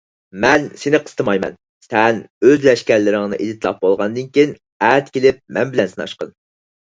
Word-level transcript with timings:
مەن 0.43 0.63
سېنى 0.83 0.99
قىستىمايمەن. 1.07 1.57
سەن 1.87 2.21
ئۆز 2.47 2.65
لەشكەرلىرىڭنى 2.69 3.39
ئېدىتلاپ 3.43 3.85
بولغاندىن 3.85 4.31
كېيىن، 4.39 4.55
ئەتە 4.89 5.13
كېلىپ 5.19 5.45
مەن 5.59 5.75
بىلەن 5.75 5.93
سىناشقىن. 5.93 6.35